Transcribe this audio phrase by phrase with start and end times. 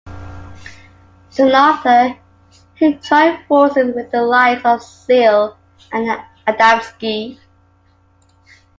[1.29, 2.19] Soon after,
[2.73, 5.55] he joined forces with the likes of Seal
[5.91, 7.37] and Adamski.